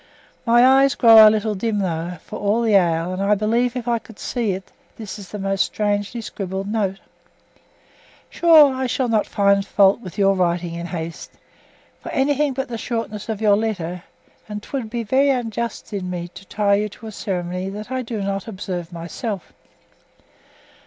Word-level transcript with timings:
My 0.47 0.65
eyes 0.65 0.95
grow 0.95 1.27
a 1.27 1.29
little 1.29 1.53
dim 1.53 1.77
though, 1.77 2.13
for 2.25 2.39
all 2.39 2.63
the 2.63 2.73
ale, 2.73 3.13
and 3.13 3.21
I 3.21 3.35
believe 3.35 3.75
if 3.75 3.87
I 3.87 3.99
could 3.99 4.17
see 4.17 4.53
it 4.53 4.71
this 4.95 5.19
is 5.19 5.31
most 5.35 5.63
strangely 5.65 6.21
scribbled. 6.21 6.69
Sure, 8.27 8.73
I 8.73 8.87
shall 8.87 9.07
not 9.09 9.27
find 9.27 9.63
fault 9.63 9.99
with 10.01 10.17
your 10.17 10.33
writing 10.33 10.73
in 10.73 10.87
haste, 10.87 11.33
for 11.99 12.09
anything 12.13 12.53
but 12.53 12.67
the 12.67 12.79
shortness 12.79 13.29
of 13.29 13.41
your 13.41 13.55
letter; 13.55 14.01
and 14.49 14.63
'twould 14.63 14.89
be 14.89 15.03
very 15.03 15.29
unjust 15.29 15.93
in 15.93 16.09
me 16.09 16.29
to 16.29 16.45
tie 16.45 16.73
you 16.73 16.89
to 16.89 17.05
a 17.05 17.11
ceremony 17.11 17.69
that 17.69 17.91
I 17.91 18.01
do 18.01 18.23
not 18.23 18.47
observe 18.47 18.91
myself. 18.91 19.53